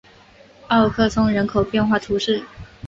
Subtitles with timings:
[0.69, 2.43] 奥克松人口变化图示